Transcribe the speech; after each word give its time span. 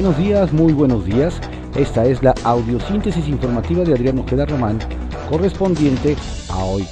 Buenos 0.00 0.16
días, 0.16 0.50
muy 0.54 0.72
buenos 0.72 1.04
días. 1.04 1.38
Esta 1.76 2.06
es 2.06 2.22
la 2.22 2.34
audiosíntesis 2.44 3.28
informativa 3.28 3.84
de 3.84 3.92
Adrián 3.92 4.18
Ojeda 4.18 4.46
Román, 4.46 4.78
correspondiente 5.28 6.16
a 6.48 6.64
hoy, 6.64 6.86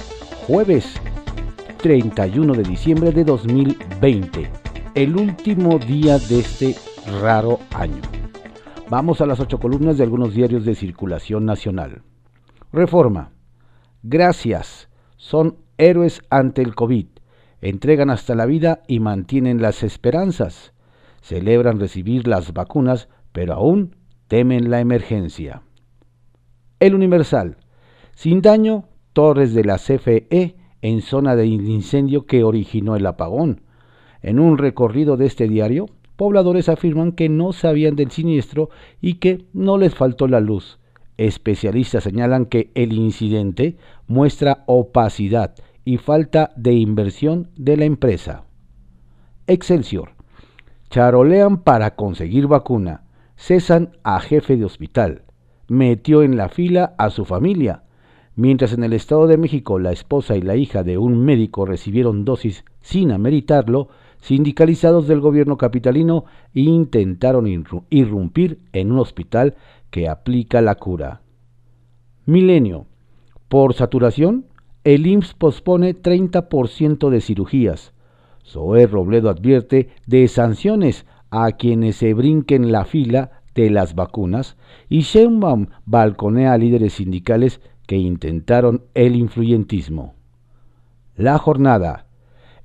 jueves 0.45 0.93
31 1.81 2.53
de 2.53 2.61
diciembre 2.61 3.11
de 3.11 3.23
2020, 3.23 4.51
el 4.93 5.17
último 5.17 5.79
día 5.79 6.19
de 6.19 6.37
este 6.37 6.75
raro 7.19 7.57
año. 7.73 7.99
Vamos 8.91 9.21
a 9.21 9.25
las 9.25 9.39
ocho 9.39 9.59
columnas 9.59 9.97
de 9.97 10.03
algunos 10.03 10.35
diarios 10.35 10.63
de 10.63 10.75
circulación 10.75 11.45
nacional. 11.45 12.03
Reforma. 12.71 13.31
Gracias. 14.03 14.87
Son 15.17 15.57
héroes 15.79 16.21
ante 16.29 16.61
el 16.61 16.75
COVID. 16.75 17.07
Entregan 17.61 18.11
hasta 18.11 18.35
la 18.35 18.45
vida 18.45 18.83
y 18.87 18.99
mantienen 18.99 19.63
las 19.63 19.81
esperanzas 19.81 20.73
celebran 21.21 21.79
recibir 21.79 22.27
las 22.27 22.53
vacunas, 22.53 23.09
pero 23.31 23.53
aún 23.53 23.95
temen 24.27 24.69
la 24.69 24.79
emergencia. 24.79 25.63
El 26.79 26.95
Universal. 26.95 27.57
Sin 28.15 28.41
daño, 28.41 28.85
torres 29.13 29.53
de 29.53 29.63
la 29.63 29.77
CFE 29.77 30.55
en 30.81 31.01
zona 31.01 31.35
de 31.35 31.45
incendio 31.45 32.25
que 32.25 32.43
originó 32.43 32.95
el 32.95 33.05
apagón. 33.05 33.61
En 34.21 34.39
un 34.39 34.57
recorrido 34.57 35.17
de 35.17 35.25
este 35.25 35.47
diario, 35.47 35.87
pobladores 36.15 36.69
afirman 36.69 37.13
que 37.13 37.29
no 37.29 37.53
sabían 37.53 37.95
del 37.95 38.11
siniestro 38.11 38.69
y 39.01 39.15
que 39.15 39.45
no 39.53 39.77
les 39.77 39.95
faltó 39.95 40.27
la 40.27 40.39
luz. 40.39 40.79
Especialistas 41.17 42.03
señalan 42.03 42.45
que 42.45 42.71
el 42.75 42.93
incidente 42.93 43.77
muestra 44.07 44.63
opacidad 44.67 45.55
y 45.83 45.97
falta 45.97 46.51
de 46.55 46.73
inversión 46.73 47.49
de 47.57 47.77
la 47.77 47.85
empresa. 47.85 48.45
Excelsior. 49.47 50.18
Charolean 50.89 51.57
para 51.57 51.95
conseguir 51.95 52.47
vacuna. 52.47 53.03
Cesan 53.35 53.91
a 54.03 54.19
jefe 54.19 54.57
de 54.57 54.65
hospital. 54.65 55.21
Metió 55.67 56.23
en 56.23 56.35
la 56.35 56.49
fila 56.49 56.95
a 56.97 57.11
su 57.11 57.25
familia. 57.25 57.83
Mientras 58.35 58.73
en 58.73 58.83
el 58.83 58.93
Estado 58.93 59.27
de 59.27 59.37
México 59.37 59.77
la 59.77 59.91
esposa 59.91 60.35
y 60.35 60.41
la 60.41 60.55
hija 60.55 60.81
de 60.81 60.97
un 60.97 61.23
médico 61.23 61.65
recibieron 61.65 62.25
dosis 62.25 62.65
sin 62.81 63.11
ameritarlo, 63.11 63.89
sindicalizados 64.17 65.07
del 65.07 65.19
gobierno 65.19 65.57
capitalino 65.57 66.25
intentaron 66.55 67.45
irrumpir 67.89 68.59
en 68.73 68.91
un 68.91 68.99
hospital 68.99 69.57
que 69.91 70.09
aplica 70.09 70.59
la 70.61 70.75
cura. 70.75 71.21
Milenio. 72.25 72.87
Por 73.47 73.75
saturación, 73.75 74.45
el 74.83 75.05
IMSS 75.05 75.35
pospone 75.35 75.95
30% 75.95 77.09
de 77.09 77.21
cirugías. 77.21 77.93
Zoé 78.45 78.87
Robledo 78.87 79.29
advierte 79.29 79.89
de 80.07 80.27
sanciones 80.27 81.05
a 81.29 81.51
quienes 81.51 81.97
se 81.97 82.13
brinquen 82.13 82.71
la 82.71 82.85
fila 82.85 83.31
de 83.55 83.69
las 83.69 83.95
vacunas 83.95 84.57
y 84.87 85.01
Sheinbaum 85.01 85.67
balconea 85.85 86.53
a 86.53 86.57
líderes 86.57 86.93
sindicales 86.93 87.61
que 87.87 87.97
intentaron 87.97 88.83
el 88.93 89.15
influyentismo. 89.15 90.13
La 91.15 91.37
jornada. 91.37 92.05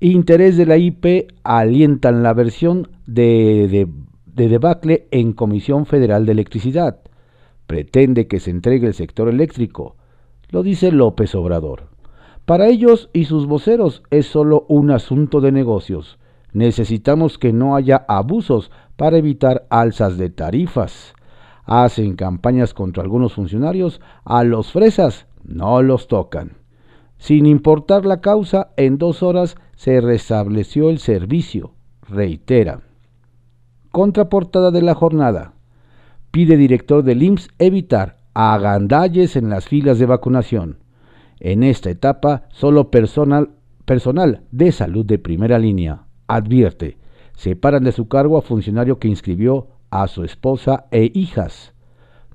Interés 0.01 0.57
de 0.57 0.67
la 0.67 0.77
IP 0.77 1.33
alientan 1.45 2.23
la 2.23 2.35
versión 2.35 2.89
de, 3.07 3.69
de, 3.69 3.89
de 4.27 4.49
debacle 4.49 5.09
en 5.11 5.33
Comisión 5.33 5.87
Federal 5.87 6.27
de 6.27 6.33
Electricidad. 6.33 7.01
Pretende 7.67 8.27
que 8.27 8.41
se 8.41 8.51
entregue 8.51 8.87
el 8.87 8.95
sector 8.95 9.29
eléctrico. 9.29 9.97
Lo 10.51 10.63
dice 10.63 10.93
López 10.93 11.35
Obrador. 11.35 11.94
Para 12.45 12.69
ellos 12.69 13.09
y 13.13 13.25
sus 13.25 13.47
voceros 13.47 14.03
es 14.11 14.27
solo 14.27 14.67
un 14.69 14.91
asunto 14.91 15.41
de 15.41 15.51
negocios. 15.51 16.19
Necesitamos 16.53 17.39
que 17.39 17.53
no 17.53 17.75
haya 17.75 18.05
abusos 18.07 18.71
para 18.97 19.17
evitar 19.17 19.67
alzas 19.71 20.19
de 20.19 20.29
tarifas. 20.29 21.15
Hacen 21.65 22.17
campañas 22.17 22.75
contra 22.75 23.03
algunos 23.03 23.33
funcionarios, 23.33 24.01
a 24.25 24.45
los 24.45 24.73
fresas 24.73 25.27
no 25.43 25.83
los 25.83 26.07
tocan. 26.07 26.59
Sin 27.17 27.47
importar 27.47 28.05
la 28.05 28.21
causa, 28.21 28.73
en 28.77 28.99
dos 28.99 29.23
horas 29.23 29.57
se 29.75 30.01
restableció 30.03 30.91
el 30.91 30.99
servicio, 30.99 31.73
reitera. 32.03 32.83
Contraportada 33.91 34.71
de 34.71 34.83
la 34.83 34.95
jornada. 34.95 35.55
Pide 36.31 36.59
director 36.59 37.03
del 37.03 37.23
IMSS 37.23 37.49
evitar 37.59 38.19
agandalles 38.35 39.37
en 39.37 39.49
las 39.49 39.67
filas 39.67 39.99
de 39.99 40.07
vacunación. 40.07 40.84
En 41.45 41.63
esta 41.63 41.91
etapa, 41.91 42.45
solo 42.49 42.91
personal, 42.91 43.51
personal 43.85 44.45
de 44.51 44.73
salud 44.73 45.05
de 45.05 45.19
primera 45.19 45.59
línea, 45.59 46.07
advierte, 46.27 46.97
separan 47.35 47.85
de 47.85 47.93
su 47.93 48.09
cargo 48.09 48.39
a 48.39 48.41
funcionario 48.41 48.99
que 48.99 49.09
inscribió 49.09 49.69
a 49.91 50.09
su 50.09 50.25
esposa 50.25 50.87
e 50.91 51.13
hijas. 51.13 51.75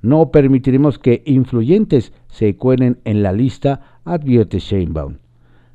No 0.03 0.29
permitiremos 0.29 0.99
que 0.99 1.23
influyentes 1.25 2.13
se 2.27 2.55
cuelen 2.55 2.99
en 3.03 3.23
la 3.23 3.31
lista, 3.31 3.99
advierte 4.05 4.59
Sheinbaum. 4.59 5.17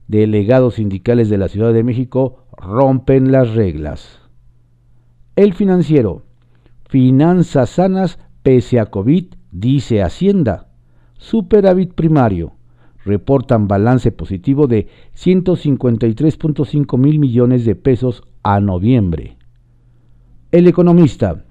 Delegados 0.07 0.77
sindicales 0.77 1.29
de 1.29 1.39
la 1.39 1.49
Ciudad 1.49 1.73
de 1.73 1.83
México 1.83 2.47
rompen 2.57 3.33
las 3.33 3.53
reglas. 3.53 4.21
El 5.35 5.55
financiero. 5.55 6.23
Finanzas 6.89 7.71
sanas 7.71 8.21
pese 8.45 8.79
a 8.79 8.87
COVID, 8.87 9.35
dice 9.51 10.03
Hacienda. 10.03 10.69
Superávit 11.19 11.95
primario 11.95 12.53
reportan 13.05 13.69
balance 13.69 14.11
positivo 14.13 14.67
de 14.67 14.89
153.5 15.17 16.99
mil 16.99 17.19
millones 17.19 17.65
de 17.65 17.75
pesos 17.75 18.23
a 18.43 18.61
noviembre. 18.61 19.39
El 20.51 20.69
economista. 20.69 21.45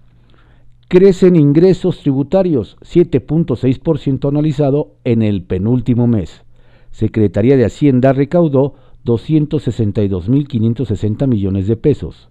Crecen 0.88 1.36
ingresos 1.36 1.98
tributarios 2.00 2.78
7.6% 2.82 4.30
analizado 4.30 4.94
en 5.04 5.24
el 5.24 5.44
penúltimo 5.44 6.08
mes. 6.08 6.44
Secretaría 6.92 7.58
de 7.58 7.66
Hacienda 7.66 8.14
recaudó 8.14 8.76
262.560 9.06 11.28
millones 11.28 11.68
de 11.68 11.76
pesos. 11.78 12.30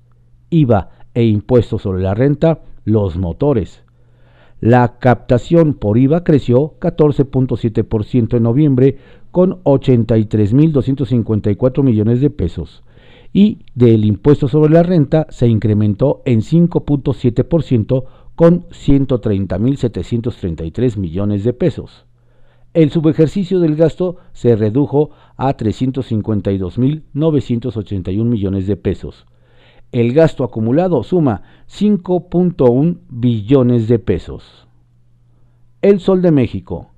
IVA 0.51 0.91
e 1.15 1.25
impuestos 1.25 1.83
sobre 1.83 2.03
la 2.03 2.15
renta, 2.15 2.63
los 2.85 3.17
motores. 3.17 3.85
La 4.63 4.99
captación 5.01 5.75
por 5.75 5.99
IVA 5.99 6.23
creció 6.23 6.79
14.7% 6.79 8.37
en 8.37 8.45
noviembre 8.45 8.97
con 9.33 9.61
83.254 9.65 11.83
millones 11.83 12.21
de 12.21 12.31
pesos 12.31 12.85
y 13.33 13.59
del 13.75 14.05
impuesto 14.05 14.47
sobre 14.47 14.73
la 14.73 14.85
renta 14.85 15.27
se 15.31 15.49
incrementó 15.49 16.23
en 16.27 16.43
5.7% 16.43 18.05
con 18.37 18.63
130.733 18.69 20.97
millones 20.97 21.43
de 21.43 21.55
pesos. 21.55 22.07
El 22.73 22.93
subejercicio 22.93 23.59
del 23.59 23.75
gasto 23.75 24.19
se 24.33 24.55
redujo 24.55 25.11
a 25.37 25.57
352.981 25.57 28.25
millones 28.25 28.69
de 28.69 28.77
pesos 28.77 29.27
el 29.93 30.13
gasto 30.15 30.43
acumulado 30.43 31.03
suma 31.03 31.43
5.1 31.69 32.99
billones 33.11 33.89
de 33.89 33.99
pesos. 33.99 34.67
El 35.83 36.01
Sol 36.01 36.23
de 36.23 36.31
México. 36.31 36.89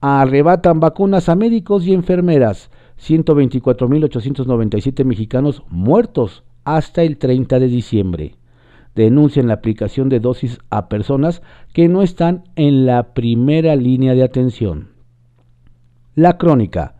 Arrebatan 0.00 0.78
vacunas 0.78 1.28
a 1.28 1.34
médicos 1.34 1.84
y 1.86 1.92
enfermeras. 1.92 2.70
124.897 3.00 5.04
mexicanos 5.04 5.64
muertos 5.68 6.44
hasta 6.64 7.02
el 7.02 7.18
30 7.18 7.58
de 7.58 7.66
diciembre. 7.66 8.36
Denuncian 8.94 9.48
la 9.48 9.54
aplicación 9.54 10.08
de 10.08 10.20
dosis 10.20 10.60
a 10.70 10.88
personas 10.88 11.42
que 11.72 11.88
no 11.88 12.02
están 12.02 12.44
en 12.54 12.86
la 12.86 13.12
primera 13.12 13.74
línea 13.76 14.14
de 14.14 14.22
atención. 14.22 14.90
La 16.14 16.38
crónica. 16.38 16.94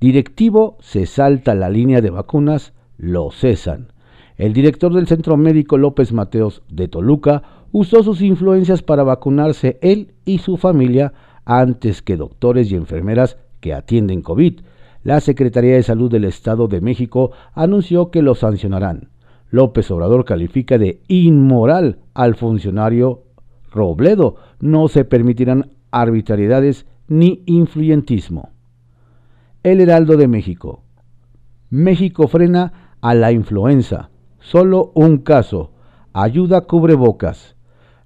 Directivo 0.00 0.78
se 0.80 1.04
salta 1.06 1.54
la 1.54 1.68
línea 1.68 2.00
de 2.00 2.10
vacunas, 2.10 2.72
lo 2.96 3.30
cesan. 3.30 3.92
El 4.38 4.52
director 4.52 4.94
del 4.94 5.08
Centro 5.08 5.36
Médico 5.36 5.76
López 5.78 6.12
Mateos 6.12 6.62
de 6.70 6.86
Toluca 6.86 7.42
usó 7.72 8.04
sus 8.04 8.22
influencias 8.22 8.84
para 8.84 9.02
vacunarse 9.02 9.80
él 9.82 10.14
y 10.24 10.38
su 10.38 10.56
familia 10.56 11.12
antes 11.44 12.02
que 12.02 12.16
doctores 12.16 12.70
y 12.70 12.76
enfermeras 12.76 13.36
que 13.58 13.74
atienden 13.74 14.22
COVID. 14.22 14.60
La 15.02 15.18
Secretaría 15.18 15.74
de 15.74 15.82
Salud 15.82 16.08
del 16.08 16.24
Estado 16.24 16.68
de 16.68 16.80
México 16.80 17.32
anunció 17.52 18.12
que 18.12 18.22
lo 18.22 18.36
sancionarán. 18.36 19.08
López 19.50 19.90
Obrador 19.90 20.24
califica 20.24 20.78
de 20.78 21.00
inmoral 21.08 21.98
al 22.14 22.36
funcionario 22.36 23.24
Robledo. 23.72 24.36
No 24.60 24.86
se 24.86 25.04
permitirán 25.04 25.72
arbitrariedades 25.90 26.86
ni 27.08 27.42
influyentismo. 27.46 28.50
El 29.64 29.80
Heraldo 29.80 30.16
de 30.16 30.28
México. 30.28 30.84
México 31.70 32.28
frena 32.28 32.94
a 33.00 33.14
la 33.14 33.32
influenza. 33.32 34.10
Solo 34.50 34.92
un 34.94 35.18
caso. 35.18 35.72
Ayuda 36.14 36.62
cubrebocas. 36.62 37.54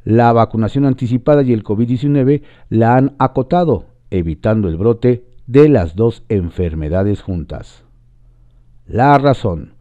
La 0.03 0.33
vacunación 0.33 0.87
anticipada 0.87 1.45
y 1.45 1.53
el 1.53 1.63
COVID-19 1.63 2.43
la 2.69 2.97
han 2.97 3.15
acotado, 3.21 3.85
evitando 4.11 4.67
el 4.67 4.77
brote 4.77 5.25
de 5.47 5.69
las 5.69 5.95
dos 5.95 6.25
enfermedades 6.29 7.23
juntas. 7.23 7.85
La 8.89 9.17
razón. 9.19 9.75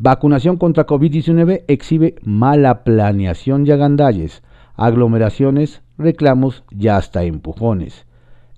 Vacunación 0.00 0.56
contra 0.56 0.86
COVID-19 0.86 1.64
exhibe 1.68 2.14
mala 2.22 2.82
planeación 2.82 3.66
y 3.66 3.72
agandalles. 3.72 4.42
aglomeraciones, 4.74 5.82
reclamos 5.98 6.64
y 6.70 6.88
hasta 6.88 7.24
empujones. 7.24 8.06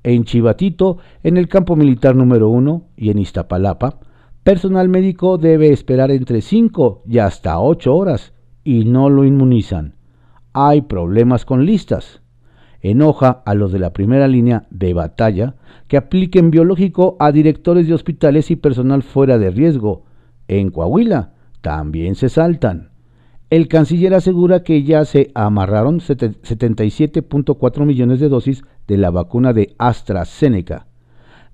En 0.05 0.23
Chivatito, 0.23 0.99
en 1.25 1.37
el 1.37 1.49
campo 1.49 1.75
militar 1.75 2.15
número 2.15 2.51
1 2.51 2.85
y 2.97 3.11
en 3.11 3.19
Iztapalapa, 3.19 3.99
personal 4.49 4.89
médico 4.89 5.37
debe 5.37 5.75
esperar 5.75 6.11
entre 6.11 6.41
5 6.41 7.03
y 7.07 7.19
hasta 7.19 7.61
8 7.61 7.95
horas 7.95 8.33
y 8.65 8.87
no 8.87 9.11
lo 9.11 9.27
inmunizan. 9.27 9.97
Hay 10.55 10.81
problemas 10.81 11.45
con 11.45 11.67
listas. 11.67 12.23
Enoja 12.81 13.43
a 13.45 13.53
los 13.53 13.73
de 13.73 13.79
la 13.79 13.93
primera 13.93 14.27
línea 14.27 14.67
de 14.71 14.95
batalla 14.95 15.57
que 15.87 15.99
apliquen 15.99 16.51
biológico 16.51 17.19
a 17.21 17.31
directores 17.31 17.89
de 17.89 17.93
hospitales 17.93 18.51
y 18.51 18.57
personal 18.57 19.03
fuera 19.03 19.37
de 19.37 19.51
riesgo. 19.51 20.05
En 20.47 20.71
Coahuila 20.71 21.35
también 21.61 22.15
se 22.15 22.31
saltan. 22.31 22.89
El 23.51 23.69
canciller 23.69 24.15
asegura 24.15 24.63
que 24.63 24.83
ya 24.83 25.05
se 25.05 25.31
amarraron 25.35 26.01
77.4 26.01 27.85
millones 27.85 28.19
de 28.19 28.31
dosis 28.31 28.63
de 28.87 28.97
la 28.97 29.11
vacuna 29.11 29.53
de 29.53 29.75
AstraZeneca. 29.77 30.87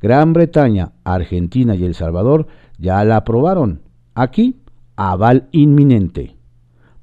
Gran 0.00 0.32
Bretaña, 0.32 0.92
Argentina 1.02 1.74
y 1.74 1.84
El 1.84 1.94
Salvador 1.94 2.46
ya 2.78 3.04
la 3.04 3.18
aprobaron. 3.18 3.80
Aquí, 4.14 4.56
aval 4.96 5.48
inminente. 5.52 6.36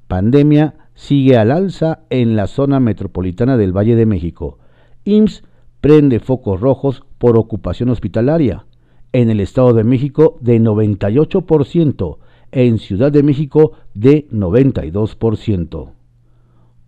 Pandemia 0.08 0.74
sigue 0.94 1.36
al 1.36 1.50
alza 1.50 2.00
en 2.10 2.36
la 2.36 2.46
zona 2.46 2.80
metropolitana 2.80 3.56
del 3.56 3.76
Valle 3.76 3.96
de 3.96 4.06
México. 4.06 4.58
IMSS 5.04 5.44
prende 5.80 6.20
focos 6.20 6.60
rojos 6.60 7.02
por 7.18 7.36
ocupación 7.36 7.88
hospitalaria. 7.88 8.66
En 9.12 9.30
el 9.30 9.40
Estado 9.40 9.74
de 9.74 9.84
México 9.84 10.38
de 10.40 10.60
98%, 10.60 12.18
en 12.52 12.78
Ciudad 12.78 13.10
de 13.10 13.22
México 13.22 13.72
de 13.94 14.28
92%. 14.30 15.90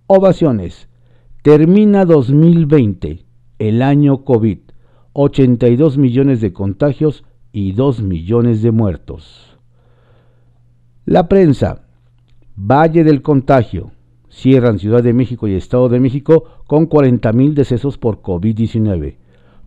Ovaciones. 0.06 0.88
Termina 1.42 2.04
2020, 2.04 3.24
el 3.58 3.82
año 3.82 4.24
COVID, 4.24 4.58
82 5.12 5.98
millones 5.98 6.40
de 6.40 6.52
contagios 6.52 7.24
y 7.54 7.70
2 7.70 8.02
millones 8.02 8.62
de 8.62 8.72
muertos. 8.72 9.56
La 11.04 11.28
prensa. 11.28 11.82
Valle 12.56 13.04
del 13.04 13.22
Contagio. 13.22 13.92
Cierran 14.28 14.80
Ciudad 14.80 15.04
de 15.04 15.12
México 15.12 15.46
y 15.46 15.54
Estado 15.54 15.88
de 15.88 16.00
México 16.00 16.44
con 16.66 16.88
40.000 16.88 17.54
decesos 17.54 17.96
por 17.96 18.22
COVID-19. 18.22 19.18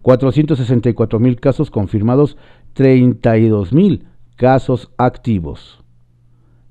464.000 0.03 1.39
casos 1.39 1.71
confirmados, 1.71 2.37
32.000 2.75 4.03
casos 4.35 4.91
activos. 4.97 5.81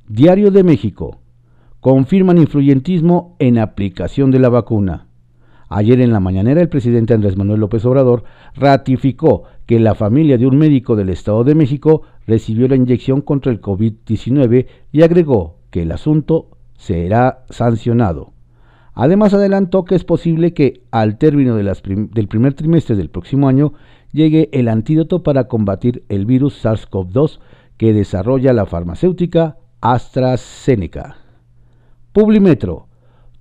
Diario 0.07 0.51
de 0.51 0.65
México. 0.65 1.21
Confirman 1.81 2.37
influyentismo 2.37 3.37
en 3.39 3.59
aplicación 3.59 4.31
de 4.31 4.41
la 4.41 4.51
vacuna. 4.51 5.07
Ayer 5.69 6.01
en 6.01 6.13
la 6.13 6.21
mañanera 6.21 6.61
el 6.61 6.69
presidente 6.69 7.15
Andrés 7.15 7.37
Manuel 7.37 7.61
López 7.61 7.85
Obrador 7.85 8.25
ratificó 8.55 9.45
que 9.67 9.81
la 9.81 9.95
familia 9.95 10.39
de 10.39 10.47
un 10.47 10.57
médico 10.57 10.95
del 10.95 11.09
Estado 11.09 11.43
de 11.43 11.57
México 11.57 12.03
recibió 12.27 12.69
la 12.69 12.77
inyección 12.77 13.21
contra 13.21 13.51
el 13.51 13.61
COVID-19 13.61 14.67
y 14.93 15.03
agregó 15.03 15.57
que 15.71 15.83
el 15.83 15.93
asunto 15.93 16.51
será 16.77 17.45
sancionado. 17.51 18.33
Además 18.95 19.35
adelantó 19.35 19.85
que 19.85 19.95
es 19.95 20.05
posible 20.05 20.55
que 20.55 20.83
al 20.91 21.19
término 21.19 21.57
del 21.57 22.29
primer 22.29 22.55
trimestre 22.55 22.97
del 22.97 23.11
próximo 23.11 23.49
año 23.49 23.75
llegue 24.13 24.49
el 24.53 24.69
antídoto 24.69 25.23
para 25.23 25.49
combatir 25.49 26.05
el 26.09 26.25
virus 26.25 26.65
SARS-CoV-2 26.65 27.41
que 27.77 27.93
desarrolla 27.93 28.55
la 28.55 28.65
farmacéutica 28.65 29.59
AstraZeneca. 29.83 31.17
Publimetro 32.13 32.87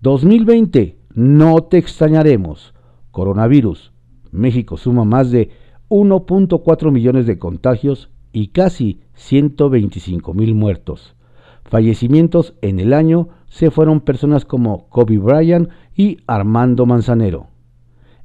2020, 0.01 0.97
no 1.15 1.63
te 1.63 1.77
extrañaremos. 1.77 2.73
Coronavirus. 3.11 3.93
México 4.31 4.77
suma 4.77 5.05
más 5.05 5.31
de 5.31 5.49
1.4 5.89 6.91
millones 6.91 7.25
de 7.25 7.39
contagios 7.39 8.11
y 8.33 8.49
casi 8.49 8.99
125 9.13 10.33
mil 10.33 10.53
muertos. 10.53 11.15
Fallecimientos 11.63 12.53
en 12.61 12.79
el 12.79 12.93
año 12.93 13.29
se 13.47 13.71
fueron 13.71 14.01
personas 14.01 14.43
como 14.43 14.89
Kobe 14.89 15.17
Bryant 15.17 15.69
y 15.95 16.17
Armando 16.27 16.85
Manzanero. 16.85 17.47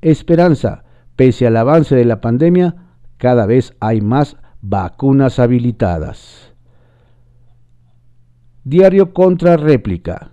Esperanza, 0.02 0.84
pese 1.14 1.46
al 1.46 1.56
avance 1.56 1.94
de 1.94 2.04
la 2.04 2.20
pandemia, 2.20 2.88
cada 3.18 3.46
vez 3.46 3.76
hay 3.78 4.00
más 4.00 4.36
vacunas 4.62 5.38
habilitadas. 5.38 6.52
Diario 8.64 9.14
contra 9.14 9.56
réplica. 9.56 10.32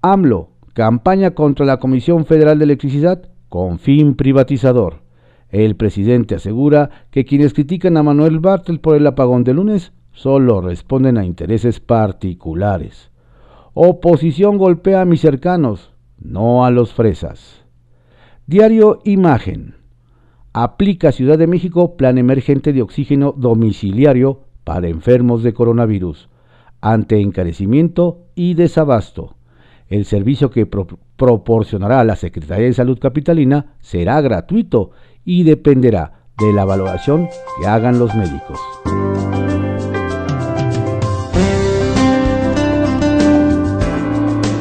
AMLO, 0.00 0.50
campaña 0.78 1.32
contra 1.32 1.66
la 1.66 1.78
Comisión 1.80 2.24
Federal 2.24 2.60
de 2.60 2.64
Electricidad 2.66 3.28
con 3.48 3.80
fin 3.80 4.14
privatizador. 4.14 5.02
El 5.48 5.74
presidente 5.74 6.36
asegura 6.36 7.08
que 7.10 7.24
quienes 7.24 7.52
critican 7.52 7.96
a 7.96 8.04
Manuel 8.04 8.38
Bartel 8.38 8.78
por 8.78 8.94
el 8.94 9.04
apagón 9.08 9.42
de 9.42 9.54
lunes 9.54 9.92
solo 10.12 10.60
responden 10.60 11.18
a 11.18 11.24
intereses 11.24 11.80
particulares. 11.80 13.10
Oposición 13.74 14.56
golpea 14.56 15.00
a 15.00 15.04
mis 15.04 15.20
cercanos, 15.20 15.90
no 16.16 16.64
a 16.64 16.70
los 16.70 16.92
fresas. 16.92 17.64
Diario 18.46 19.00
Imagen. 19.02 19.74
Aplica 20.52 21.10
Ciudad 21.10 21.38
de 21.38 21.48
México 21.48 21.96
plan 21.96 22.18
emergente 22.18 22.72
de 22.72 22.82
oxígeno 22.82 23.34
domiciliario 23.36 24.42
para 24.62 24.86
enfermos 24.86 25.42
de 25.42 25.54
coronavirus 25.54 26.28
ante 26.80 27.20
encarecimiento 27.20 28.26
y 28.36 28.54
desabasto. 28.54 29.37
El 29.88 30.04
servicio 30.04 30.50
que 30.50 30.66
proporcionará 30.66 32.04
la 32.04 32.16
Secretaría 32.16 32.66
de 32.66 32.74
Salud 32.74 32.98
Capitalina 32.98 33.76
será 33.80 34.20
gratuito 34.20 34.90
y 35.24 35.44
dependerá 35.44 36.24
de 36.38 36.52
la 36.52 36.64
valoración 36.64 37.28
que 37.58 37.66
hagan 37.66 37.98
los 37.98 38.14
médicos. 38.14 38.58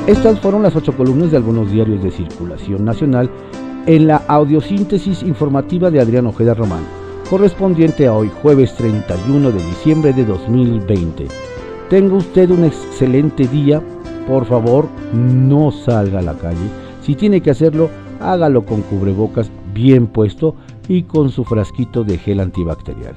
Estas 0.08 0.40
fueron 0.40 0.64
las 0.64 0.74
ocho 0.78 0.96
columnas 0.96 1.32
de 1.32 1.38
algunos 1.38 1.70
diarios 1.70 2.02
de 2.02 2.12
circulación 2.12 2.86
nacional 2.86 3.30
en 3.88 4.08
la 4.08 4.24
audiosíntesis 4.28 5.22
informativa 5.24 5.92
de 5.92 6.00
Adrián 6.00 6.28
Ojeda 6.28 6.54
Román, 6.54 6.86
correspondiente 7.30 8.08
a 8.08 8.14
hoy 8.14 8.32
jueves 8.42 8.74
31 8.76 9.52
de 9.52 9.62
diciembre 9.62 10.14
de 10.14 10.24
2020. 10.24 11.28
Tenga 11.90 12.16
usted 12.16 12.50
un 12.52 12.64
excelente 12.64 13.48
día. 13.48 13.82
Por 14.28 14.46
favor, 14.46 14.88
no 15.14 15.72
salga 15.72 16.20
a 16.20 16.24
la 16.24 16.34
calle. 16.34 16.70
Si 17.02 17.16
tiene 17.16 17.42
que 17.42 17.52
hacerlo, 17.52 17.90
hágalo 18.20 18.66
con 18.66 18.82
cubrebocas 18.82 19.50
bien 19.74 20.08
puesto 20.08 20.56
y 20.88 21.04
con 21.04 21.30
su 21.30 21.44
frasquito 21.46 22.04
de 22.04 22.18
gel 22.18 22.40
antibacterial. 22.40 23.16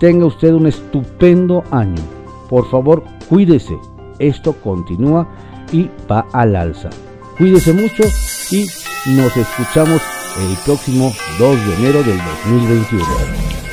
Tenga 0.00 0.26
usted 0.26 0.52
un 0.52 0.66
estupendo 0.66 1.64
año. 1.70 2.02
Por 2.50 2.68
favor, 2.70 3.02
cuídese. 3.28 3.76
Esto 4.18 4.52
continúa 4.52 5.26
y 5.72 5.88
va 6.10 6.26
al 6.32 6.54
alza. 6.56 6.90
Cuídese 7.38 7.72
mucho 7.72 8.04
y 8.50 8.66
nos 9.16 9.36
escuchamos 9.36 10.02
el 10.38 10.56
próximo 10.64 11.12
2 11.38 11.66
de 11.66 11.74
enero 11.76 12.02
del 12.02 12.18
2021. 12.44 13.63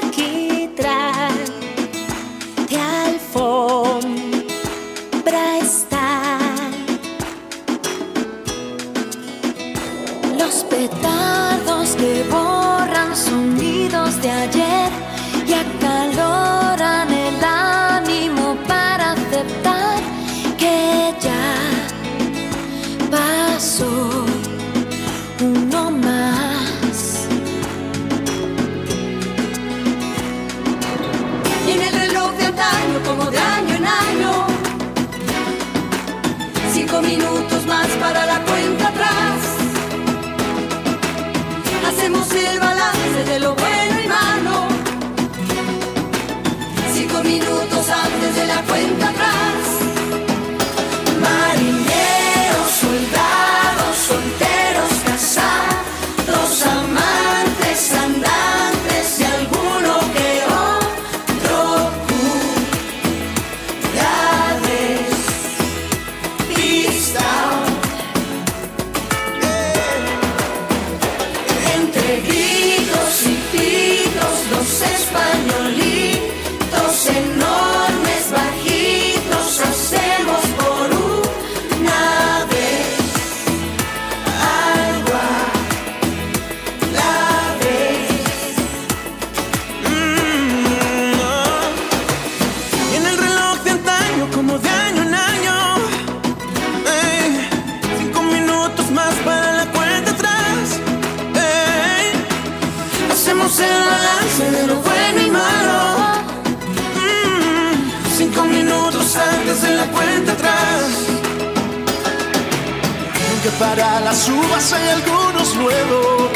Para 113.77 114.01
las 114.01 114.29
uvas 114.29 114.73
hay 114.73 114.89
algunos 114.89 115.55
nuevos. 115.57 116.31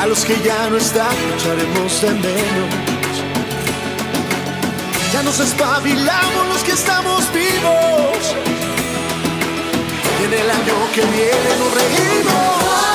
A 0.00 0.06
los 0.06 0.24
que 0.24 0.38
ya 0.44 0.68
no 0.68 0.76
están, 0.76 1.14
echaremos 1.36 2.02
de 2.02 2.10
menos. 2.10 2.70
Ya 5.12 5.22
nos 5.22 5.40
espabilamos 5.40 6.48
los 6.48 6.62
que 6.62 6.72
estamos 6.72 7.32
vivos. 7.32 8.34
Y 10.20 10.24
en 10.24 10.32
el 10.34 10.50
año 10.50 10.74
que 10.94 11.00
viene 11.00 11.50
nos 11.58 11.74
reímos. 11.80 12.91